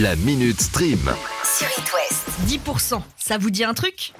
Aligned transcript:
La 0.00 0.16
Minute 0.16 0.60
Stream. 0.60 0.98
Sur 1.44 1.68
It 1.78 1.92
West. 1.94 2.24
10%, 2.48 3.00
ça 3.16 3.38
vous 3.38 3.50
dit 3.50 3.62
un 3.62 3.74
truc? 3.74 4.12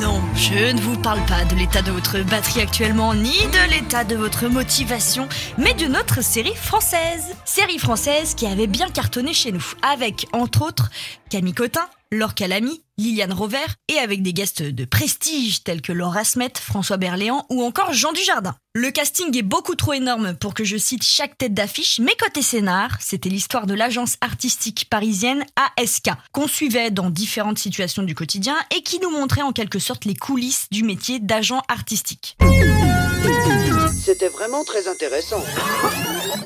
Non, 0.00 0.22
je 0.36 0.72
ne 0.72 0.80
vous 0.80 0.96
parle 0.98 1.18
pas 1.26 1.44
de 1.44 1.56
l'état 1.56 1.82
de 1.82 1.90
votre 1.90 2.20
batterie 2.20 2.60
actuellement, 2.60 3.12
ni 3.12 3.32
de 3.32 3.70
l'état 3.72 4.04
de 4.04 4.14
votre 4.14 4.46
motivation, 4.46 5.28
mais 5.58 5.74
de 5.74 5.86
notre 5.86 6.22
série 6.22 6.54
française. 6.54 7.34
Série 7.44 7.80
française 7.80 8.36
qui 8.36 8.46
avait 8.46 8.68
bien 8.68 8.90
cartonné 8.90 9.34
chez 9.34 9.50
nous, 9.50 9.66
avec, 9.82 10.28
entre 10.32 10.62
autres, 10.62 10.90
Camille 11.28 11.54
Cotin, 11.54 11.88
Laure 12.14 12.34
Calamy, 12.34 12.80
Liliane 12.96 13.32
Rover, 13.32 13.66
et 13.88 13.98
avec 13.98 14.22
des 14.22 14.32
guests 14.32 14.62
de 14.62 14.84
prestige 14.84 15.64
tels 15.64 15.82
que 15.82 15.92
Laura 15.92 16.22
Smet, 16.22 16.52
François 16.60 16.96
Berléand 16.96 17.44
ou 17.50 17.62
encore 17.62 17.92
Jean 17.92 18.12
Dujardin. 18.12 18.54
Le 18.74 18.90
casting 18.92 19.36
est 19.36 19.42
beaucoup 19.42 19.74
trop 19.74 19.92
énorme 19.94 20.34
pour 20.34 20.54
que 20.54 20.62
je 20.62 20.76
cite 20.76 21.02
chaque 21.02 21.36
tête 21.36 21.54
d'affiche, 21.54 21.98
mais 21.98 22.12
côté 22.16 22.40
scénar, 22.40 22.90
c'était 23.00 23.28
l'histoire 23.28 23.66
de 23.66 23.74
l'agence 23.74 24.16
artistique 24.20 24.86
parisienne 24.88 25.44
ASK, 25.76 26.10
qu'on 26.32 26.46
suivait 26.46 26.92
dans 26.92 27.10
différentes 27.10 27.58
situations 27.58 28.04
du 28.04 28.14
quotidien 28.14 28.56
et 28.74 28.82
qui 28.82 29.00
nous 29.00 29.10
montrait 29.10 29.42
en 29.42 29.52
quelque 29.52 29.80
sorte 29.80 30.04
les 30.04 30.14
coulisses 30.14 30.66
du 30.70 30.84
métier 30.84 31.18
d'agent 31.18 31.62
artistique. 31.68 32.36
C'était 34.04 34.28
vraiment 34.28 34.64
très 34.64 34.86
intéressant. 34.86 35.42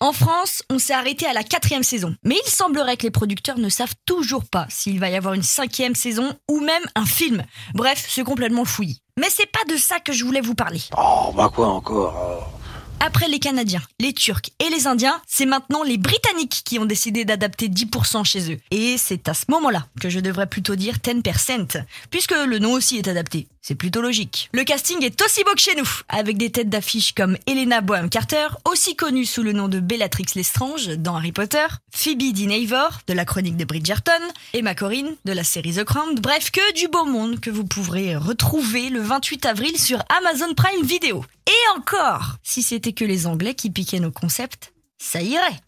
En 0.00 0.12
France, 0.12 0.62
on 0.70 0.78
s'est 0.78 0.94
arrêté 0.94 1.26
à 1.26 1.32
la 1.32 1.42
quatrième 1.42 1.82
saison. 1.82 2.14
Mais 2.24 2.36
il 2.46 2.50
semblerait 2.50 2.96
que 2.96 3.04
les 3.04 3.10
producteurs 3.10 3.58
ne 3.58 3.68
savent 3.68 3.94
toujours 4.06 4.44
pas 4.44 4.66
s'il 4.68 4.98
va 5.00 5.08
y 5.10 5.16
avoir 5.16 5.34
une 5.34 5.42
cinquième 5.42 5.94
saison 5.94 6.36
ou 6.48 6.60
même 6.60 6.82
un 6.94 7.06
film. 7.06 7.42
Bref, 7.74 8.06
c'est 8.08 8.24
complètement 8.24 8.64
fouillis. 8.64 9.02
Mais 9.18 9.28
c'est 9.30 9.50
pas 9.50 9.64
de 9.68 9.76
ça 9.76 9.98
que 10.00 10.12
je 10.12 10.24
voulais 10.24 10.40
vous 10.40 10.54
parler. 10.54 10.80
Oh, 10.96 11.32
bah 11.34 11.50
quoi 11.52 11.68
encore. 11.68 12.57
Après 13.00 13.28
les 13.28 13.38
Canadiens, 13.38 13.82
les 14.00 14.12
Turcs 14.12 14.50
et 14.58 14.70
les 14.70 14.88
Indiens, 14.88 15.20
c'est 15.26 15.46
maintenant 15.46 15.84
les 15.84 15.98
Britanniques 15.98 16.62
qui 16.64 16.80
ont 16.80 16.84
décidé 16.84 17.24
d'adapter 17.24 17.68
10% 17.68 18.24
chez 18.24 18.52
eux. 18.52 18.58
Et 18.72 18.96
c'est 18.98 19.28
à 19.28 19.34
ce 19.34 19.44
moment-là 19.48 19.86
que 20.00 20.08
je 20.08 20.18
devrais 20.18 20.48
plutôt 20.48 20.74
dire 20.74 20.96
10%, 20.96 21.84
puisque 22.10 22.34
le 22.34 22.58
nom 22.58 22.72
aussi 22.72 22.98
est 22.98 23.06
adapté. 23.06 23.46
C'est 23.62 23.76
plutôt 23.76 24.00
logique. 24.00 24.48
Le 24.52 24.64
casting 24.64 25.04
est 25.04 25.20
aussi 25.22 25.44
beau 25.44 25.52
que 25.54 25.60
chez 25.60 25.76
nous, 25.76 25.88
avec 26.08 26.38
des 26.38 26.50
têtes 26.50 26.70
d'affiche 26.70 27.12
comme 27.12 27.36
Helena 27.46 27.80
Boham 27.82 28.08
Carter, 28.08 28.48
aussi 28.64 28.96
connue 28.96 29.26
sous 29.26 29.42
le 29.42 29.52
nom 29.52 29.68
de 29.68 29.78
Bellatrix 29.78 30.26
Lestrange 30.34 30.88
dans 30.88 31.16
Harry 31.16 31.32
Potter, 31.32 31.66
Phoebe 31.90 32.32
Dynevor 32.32 33.00
de 33.06 33.12
la 33.12 33.24
chronique 33.24 33.56
de 33.56 33.64
Bridgerton, 33.64 34.22
Emma 34.54 34.74
Corrin 34.74 35.12
de 35.24 35.32
la 35.32 35.44
série 35.44 35.74
The 35.74 35.84
Crown, 35.84 36.14
bref 36.20 36.50
que 36.50 36.74
du 36.74 36.88
beau 36.88 37.04
monde 37.04 37.40
que 37.40 37.50
vous 37.50 37.64
pourrez 37.64 38.16
retrouver 38.16 38.90
le 38.90 39.00
28 39.00 39.46
avril 39.46 39.78
sur 39.78 40.02
Amazon 40.18 40.54
Prime 40.54 40.84
Video. 40.84 41.24
Et 41.48 41.78
encore, 41.78 42.36
si 42.42 42.62
c'était 42.62 42.92
que 42.92 43.06
les 43.06 43.26
Anglais 43.26 43.54
qui 43.54 43.70
piquaient 43.70 44.00
nos 44.00 44.10
concepts, 44.10 44.74
ça 44.98 45.22
irait. 45.22 45.60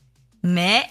Mais... 0.42 0.82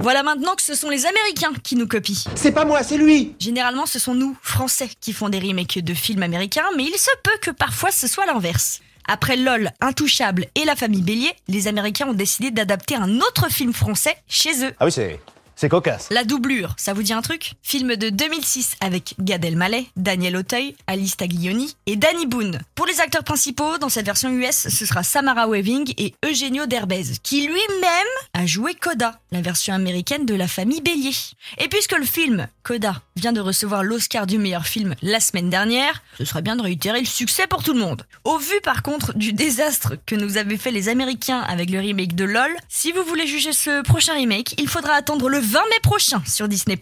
Voilà 0.00 0.22
maintenant 0.22 0.54
que 0.54 0.62
ce 0.62 0.76
sont 0.76 0.90
les 0.90 1.04
Américains 1.04 1.52
qui 1.64 1.74
nous 1.74 1.88
copient. 1.88 2.30
C'est 2.36 2.52
pas 2.52 2.64
moi, 2.64 2.84
c'est 2.84 2.96
lui 2.96 3.34
Généralement, 3.40 3.86
ce 3.86 3.98
sont 3.98 4.14
nous, 4.14 4.36
Français, 4.42 4.88
qui 5.00 5.12
font 5.12 5.28
des 5.28 5.40
remakes 5.40 5.80
de 5.80 5.94
films 5.94 6.22
américains, 6.22 6.66
mais 6.76 6.84
il 6.84 6.96
se 6.96 7.10
peut 7.24 7.38
que 7.42 7.50
parfois 7.50 7.90
ce 7.90 8.06
soit 8.06 8.26
l'inverse. 8.26 8.80
Après 9.08 9.36
LOL, 9.36 9.70
Intouchable 9.80 10.46
et 10.54 10.64
La 10.64 10.76
famille 10.76 11.02
Bélier, 11.02 11.32
les 11.48 11.66
Américains 11.66 12.06
ont 12.06 12.14
décidé 12.14 12.52
d'adapter 12.52 12.94
un 12.94 13.18
autre 13.18 13.50
film 13.50 13.72
français 13.72 14.16
chez 14.28 14.64
eux. 14.64 14.72
Ah 14.78 14.84
oui, 14.84 14.92
c'est. 14.92 15.18
C'est 15.56 15.68
cocasse. 15.68 16.08
La 16.10 16.24
doublure, 16.24 16.74
ça 16.76 16.94
vous 16.94 17.02
dit 17.02 17.12
un 17.12 17.22
truc? 17.22 17.52
Film 17.62 17.94
de 17.94 18.10
2006 18.10 18.76
avec 18.80 19.14
Gad 19.20 19.44
Elmaleh, 19.44 19.86
Daniel 19.96 20.36
Auteuil, 20.36 20.74
Alice 20.88 21.16
Taglioni 21.16 21.76
et 21.86 21.94
Danny 21.94 22.26
Boone. 22.26 22.60
Pour 22.74 22.86
les 22.86 23.00
acteurs 23.00 23.22
principaux, 23.22 23.78
dans 23.78 23.88
cette 23.88 24.06
version 24.06 24.30
US, 24.30 24.68
ce 24.68 24.84
sera 24.84 25.04
Samara 25.04 25.48
Weaving 25.48 25.94
et 25.96 26.14
Eugenio 26.24 26.66
Derbez, 26.66 27.04
qui 27.22 27.46
lui-même 27.46 28.06
a 28.32 28.46
joué 28.46 28.74
Coda, 28.74 29.20
la 29.30 29.42
version 29.42 29.74
américaine 29.74 30.26
de 30.26 30.34
La 30.34 30.48
famille 30.48 30.80
Bélier. 30.80 31.14
Et 31.58 31.68
puisque 31.68 31.96
le 31.96 32.04
film 32.04 32.48
Coda 32.64 33.02
vient 33.14 33.32
de 33.32 33.40
recevoir 33.40 33.84
l'Oscar 33.84 34.26
du 34.26 34.38
meilleur 34.38 34.66
film 34.66 34.96
la 35.02 35.20
semaine 35.20 35.50
dernière, 35.50 36.02
ce 36.18 36.24
serait 36.24 36.42
bien 36.42 36.56
de 36.56 36.62
réitérer 36.62 36.98
le 36.98 37.06
succès 37.06 37.46
pour 37.46 37.62
tout 37.62 37.74
le 37.74 37.80
monde. 37.80 38.04
Au 38.24 38.38
vu 38.38 38.60
par 38.62 38.82
contre 38.82 39.16
du 39.16 39.32
désastre 39.32 39.94
que 40.04 40.16
nous 40.16 40.36
avaient 40.36 40.56
fait 40.56 40.72
les 40.72 40.88
Américains 40.88 41.40
avec 41.40 41.70
le 41.70 41.78
remake 41.78 42.16
de 42.16 42.24
LOL, 42.24 42.56
si 42.68 42.90
vous 42.90 43.04
voulez 43.04 43.26
juger 43.26 43.52
ce 43.52 43.82
prochain 43.82 44.14
remake, 44.14 44.54
il 44.58 44.68
faudra 44.68 44.94
attendre 44.94 45.28
le 45.28 45.43
20 45.44 45.60
mai 45.68 45.80
prochain 45.82 46.22
sur 46.26 46.48
Disney+. 46.48 46.80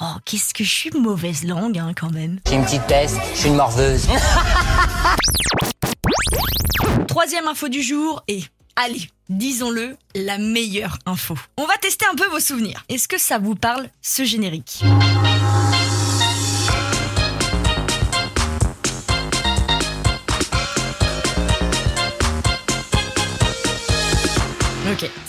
Oh, 0.00 0.04
qu'est-ce 0.24 0.54
que 0.54 0.64
je 0.64 0.70
suis 0.70 0.90
mauvaise 0.92 1.44
langue, 1.44 1.78
hein, 1.78 1.92
quand 1.94 2.10
même. 2.10 2.40
J'ai 2.48 2.54
une 2.54 2.64
petite 2.64 2.86
peste, 2.86 3.18
je 3.34 3.38
suis 3.38 3.48
une 3.48 3.56
morveuse. 3.56 4.08
Troisième 7.06 7.46
info 7.46 7.68
du 7.68 7.82
jour 7.82 8.22
et, 8.26 8.42
allez, 8.76 9.10
disons-le, 9.28 9.94
la 10.14 10.38
meilleure 10.38 10.98
info. 11.04 11.36
On 11.58 11.66
va 11.66 11.76
tester 11.76 12.06
un 12.10 12.14
peu 12.14 12.26
vos 12.28 12.40
souvenirs. 12.40 12.82
Est-ce 12.88 13.08
que 13.08 13.18
ça 13.18 13.38
vous 13.38 13.54
parle, 13.54 13.90
ce 14.00 14.24
générique? 14.24 14.82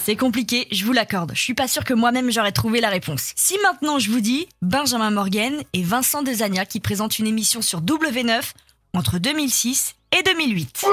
C'est 0.04 0.16
compliqué, 0.16 0.68
je 0.72 0.86
vous 0.86 0.94
l'accorde. 0.94 1.32
Je 1.36 1.42
suis 1.42 1.54
pas 1.54 1.68
sûre 1.68 1.84
que 1.84 1.94
moi-même 1.94 2.32
j'aurais 2.32 2.52
trouvé 2.52 2.82
la 2.82 2.90
réponse. 2.90 3.34
Si 3.36 3.58
maintenant 3.64 4.00
je 4.00 4.10
vous 4.10 4.22
dis 4.22 4.48
Benjamin 4.62 5.12
Morgan 5.12 5.62
et 5.74 5.84
Vincent 5.84 6.24
Desagna 6.24 6.66
qui 6.66 6.80
présentent 6.80 7.20
une 7.20 7.28
émission 7.28 7.62
sur 7.62 7.82
W9 7.82 8.42
entre 8.94 9.20
2006 9.20 9.96
et 10.18 10.24
2008. 10.24 10.86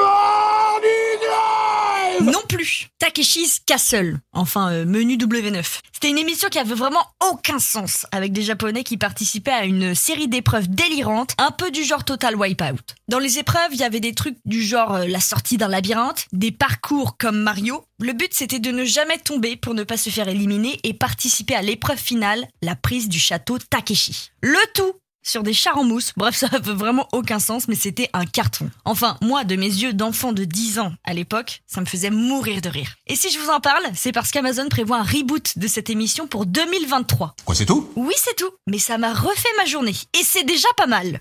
Non 2.32 2.42
plus. 2.48 2.88
Takeshi's 2.98 3.60
Castle, 3.64 4.18
enfin 4.32 4.72
euh, 4.72 4.84
menu 4.84 5.16
W9. 5.16 5.64
C'était 5.92 6.10
une 6.10 6.18
émission 6.18 6.48
qui 6.48 6.58
avait 6.58 6.74
vraiment 6.74 7.06
aucun 7.30 7.58
sens, 7.58 8.06
avec 8.10 8.32
des 8.32 8.42
Japonais 8.42 8.84
qui 8.84 8.96
participaient 8.96 9.50
à 9.52 9.64
une 9.64 9.94
série 9.94 10.28
d'épreuves 10.28 10.68
délirantes, 10.68 11.34
un 11.38 11.50
peu 11.50 11.70
du 11.70 11.84
genre 11.84 12.04
Total 12.04 12.34
Wipeout. 12.34 12.94
Dans 13.08 13.18
les 13.18 13.38
épreuves, 13.38 13.72
il 13.72 13.78
y 13.78 13.84
avait 13.84 14.00
des 14.00 14.14
trucs 14.14 14.36
du 14.44 14.62
genre 14.62 14.94
euh, 14.94 15.06
la 15.06 15.20
sortie 15.20 15.56
d'un 15.56 15.68
labyrinthe, 15.68 16.26
des 16.32 16.52
parcours 16.52 17.16
comme 17.16 17.38
Mario. 17.38 17.84
Le 18.00 18.12
but 18.12 18.32
c'était 18.32 18.58
de 18.58 18.70
ne 18.70 18.84
jamais 18.84 19.18
tomber 19.18 19.56
pour 19.56 19.74
ne 19.74 19.84
pas 19.84 19.96
se 19.96 20.10
faire 20.10 20.28
éliminer 20.28 20.78
et 20.82 20.94
participer 20.94 21.54
à 21.54 21.62
l'épreuve 21.62 21.98
finale, 21.98 22.46
la 22.62 22.76
prise 22.76 23.08
du 23.08 23.18
château 23.18 23.58
Takeshi. 23.58 24.30
Le 24.42 24.58
tout 24.74 24.92
sur 25.26 25.42
des 25.42 25.52
chars 25.52 25.76
en 25.76 25.84
mousse. 25.84 26.12
Bref, 26.16 26.36
ça 26.36 26.48
avait 26.52 26.72
vraiment 26.72 27.08
aucun 27.12 27.38
sens, 27.38 27.68
mais 27.68 27.74
c'était 27.74 28.08
un 28.12 28.24
carton. 28.24 28.70
Enfin, 28.84 29.18
moi, 29.20 29.44
de 29.44 29.56
mes 29.56 29.66
yeux 29.66 29.92
d'enfant 29.92 30.32
de 30.32 30.44
10 30.44 30.78
ans 30.78 30.92
à 31.04 31.12
l'époque, 31.12 31.62
ça 31.66 31.80
me 31.80 31.86
faisait 31.86 32.10
mourir 32.10 32.60
de 32.60 32.68
rire. 32.68 32.96
Et 33.06 33.16
si 33.16 33.30
je 33.30 33.38
vous 33.38 33.50
en 33.50 33.60
parle, 33.60 33.82
c'est 33.94 34.12
parce 34.12 34.30
qu'Amazon 34.30 34.68
prévoit 34.68 34.98
un 34.98 35.02
reboot 35.02 35.58
de 35.58 35.66
cette 35.66 35.90
émission 35.90 36.26
pour 36.26 36.46
2023. 36.46 37.34
Quoi, 37.44 37.54
c'est 37.54 37.66
tout? 37.66 37.90
Oui, 37.96 38.14
c'est 38.16 38.36
tout. 38.36 38.50
Mais 38.66 38.78
ça 38.78 38.98
m'a 38.98 39.12
refait 39.12 39.48
ma 39.58 39.66
journée. 39.66 39.94
Et 40.18 40.22
c'est 40.22 40.44
déjà 40.44 40.68
pas 40.76 40.86
mal. 40.86 41.18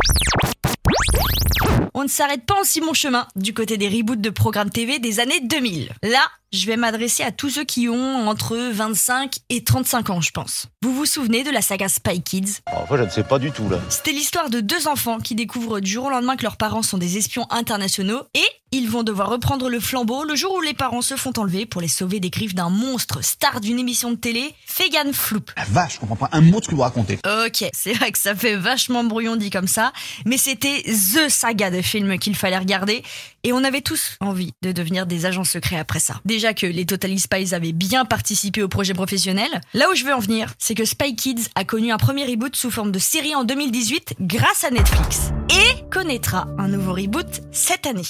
On 1.98 2.04
ne 2.04 2.10
s'arrête 2.10 2.46
pas 2.46 2.60
en 2.60 2.66
si 2.66 2.82
bon 2.82 2.94
chemin 2.94 3.26
du 3.38 3.54
côté 3.54 3.78
des 3.78 3.88
reboots 3.88 4.20
de 4.20 4.30
programmes 4.30 4.70
TV 4.70 5.00
des 5.00 5.22
années 5.22 5.40
2000. 5.40 5.94
Là, 6.04 6.28
je 6.52 6.66
vais 6.66 6.76
m'adresser 6.76 7.24
à 7.24 7.32
tous 7.32 7.50
ceux 7.50 7.64
qui 7.64 7.88
ont 7.88 8.28
entre 8.28 8.58
25 8.58 9.38
et 9.50 9.64
35 9.64 10.10
ans, 10.10 10.20
je 10.20 10.32
pense. 10.32 10.68
Vous 10.82 10.94
vous 10.94 11.06
souvenez 11.06 11.46
de 11.46 11.52
la 11.52 11.62
saga 11.62 11.88
Spy 11.88 12.22
Kids? 12.22 12.60
Enfin, 12.70 12.98
je 12.98 13.04
ne 13.04 13.10
sais 13.10 13.24
pas 13.24 13.40
du 13.40 13.54
tout 13.54 13.70
là. 13.70 13.80
C'était 13.88 14.12
l'histoire 14.12 14.50
de 14.50 14.60
deux 14.60 14.90
enfants 14.90 15.20
qui 15.20 15.36
découvrent 15.36 15.80
du 15.80 15.90
jour 15.90 16.08
au 16.08 16.10
lendemain 16.10 16.36
que 16.36 16.44
leurs 16.44 16.58
parents 16.58 16.84
sont 16.84 16.98
des 16.98 17.18
espions 17.18 17.48
internationaux 17.50 18.24
et 18.34 18.46
ils 18.76 18.90
vont 18.90 19.04
devoir 19.04 19.30
reprendre 19.30 19.70
le 19.70 19.80
flambeau 19.80 20.26
le 20.26 20.36
jour 20.36 20.54
où 20.56 20.62
les 20.62 20.74
parents 20.74 21.02
se 21.02 21.16
font 21.16 21.32
enlever 21.38 21.66
pour 21.66 21.80
les 21.80 21.88
sauver 21.88 22.20
des 22.20 22.30
griffes 22.30 22.54
d'un 22.54 22.70
monstre 22.70 23.24
star 23.24 23.62
d'une 23.62 23.80
émission 23.80 24.12
de 24.12 24.16
télé, 24.18 24.54
Fegan 24.66 25.14
Floop. 25.14 25.50
La 25.56 25.64
vache, 25.64 25.94
je 25.96 26.00
comprends 26.02 26.18
pas 26.18 26.30
un 26.34 26.42
mot 26.42 26.60
de 26.60 26.66
ce 26.66 26.70
que 26.70 26.76
vous 26.76 26.82
racontez. 26.82 27.18
Ok, 27.46 27.70
c'est 27.72 27.94
vrai 27.94 28.12
que 28.12 28.18
ça 28.18 28.36
fait 28.36 28.58
vachement 28.58 29.06
brouillon 29.06 29.38
dit 29.38 29.50
comme 29.50 29.70
ça, 29.70 29.94
mais 30.26 30.38
c'était 30.38 30.84
THE 30.84 31.30
saga 31.30 31.72
de 31.72 31.82
film 31.82 32.20
qu'il 32.20 32.36
fallait 32.36 32.58
regarder 32.58 33.02
et 33.46 33.54
on 33.54 33.64
avait 33.64 33.82
tous 33.82 34.18
envie 34.22 34.54
de 34.64 34.72
devenir 34.72 35.06
des 35.06 35.28
agents 35.28 35.44
secrets 35.44 35.78
après 35.78 36.00
ça. 36.00 36.20
Déjà 36.26 36.56
que 36.56 36.66
les 36.66 36.86
Totally 36.86 37.20
Spies 37.20 37.54
avaient 37.54 37.74
bien 37.74 38.04
participé 38.04 38.64
au 38.64 38.68
projet 38.68 38.96
professionnel, 38.96 39.62
là 39.76 39.88
où 39.92 39.96
je 39.96 40.04
veux 40.04 40.16
en 40.16 40.20
venir, 40.20 40.52
c'est 40.58 40.74
que 40.74 40.84
Spy 40.84 41.16
Kids 41.16 41.50
a 41.54 41.64
connu 41.64 41.92
un 41.92 41.98
premier 41.98 42.26
reboot 42.26 42.56
sous 42.56 42.72
forme 42.72 42.92
de 42.92 42.98
série 42.98 43.36
en 43.36 43.44
2018 43.44 44.16
grâce 44.20 44.64
à 44.64 44.72
Netflix 44.72 45.32
et 45.50 45.88
connaîtra 45.92 46.48
un 46.58 46.68
nouveau 46.68 46.94
reboot 46.94 47.28
cette 47.52 47.86
année. 47.86 48.02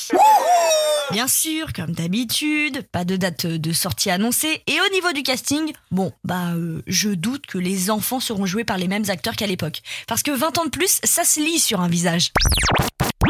Bien 1.12 1.28
sûr, 1.28 1.74
comme 1.74 1.92
d'habitude, 1.92 2.88
pas 2.94 3.04
de 3.04 3.18
date 3.18 3.46
de 3.46 3.74
sortie 3.74 4.10
annoncée. 4.10 4.64
Et 4.68 4.78
au 4.80 4.94
niveau 4.94 5.12
du 5.12 5.22
casting, 5.22 5.74
bon, 5.92 6.14
bah, 6.24 6.54
euh, 6.56 6.82
je 6.88 7.10
doute 7.10 7.46
que 7.46 7.58
les 7.58 7.92
enfants 7.92 8.22
seront 8.22 8.46
joués 8.46 8.64
par 8.64 8.78
les 8.78 8.88
mêmes 8.88 9.06
acteurs 9.10 9.36
qu'à 9.36 9.48
l'époque. 9.48 9.82
Parce 10.08 10.24
que 10.24 10.32
20 10.32 10.58
ans 10.60 10.66
de 10.66 10.70
plus, 10.70 11.02
ça 11.04 11.26
se 11.26 11.42
lit 11.42 11.60
sur 11.60 11.82
un 11.82 11.90
visage. 11.90 12.32